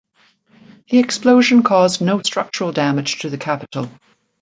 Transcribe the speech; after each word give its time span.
The 0.89 0.97
explosion 0.97 1.61
caused 1.61 2.01
no 2.01 2.23
structural 2.23 2.71
damage 2.71 3.19
to 3.19 3.29
the 3.29 3.37
Capitol. 3.37 3.87